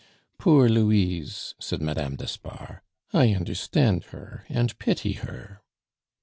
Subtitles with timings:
[0.39, 2.79] "Poor Louise!" said Madame d'Espard.
[3.13, 5.61] "I understand her and pity her."